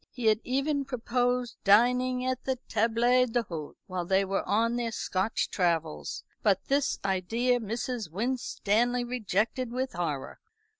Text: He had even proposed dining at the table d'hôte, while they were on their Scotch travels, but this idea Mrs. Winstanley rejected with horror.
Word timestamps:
He 0.09 0.25
had 0.25 0.39
even 0.43 0.83
proposed 0.83 1.57
dining 1.63 2.25
at 2.25 2.43
the 2.45 2.55
table 2.67 3.03
d'hôte, 3.27 3.75
while 3.85 4.03
they 4.03 4.25
were 4.25 4.41
on 4.49 4.75
their 4.75 4.91
Scotch 4.91 5.47
travels, 5.51 6.23
but 6.41 6.65
this 6.69 6.97
idea 7.05 7.59
Mrs. 7.59 8.09
Winstanley 8.09 9.03
rejected 9.03 9.71
with 9.71 9.93
horror. 9.93 10.39